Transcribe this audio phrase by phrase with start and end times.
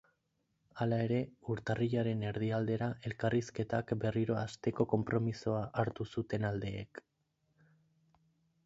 [0.85, 1.17] Hala ere,
[1.55, 7.05] urtarrilaren erdialdera elkarrizketak berriro hasteko konpromisoa hartu zuten aldeek.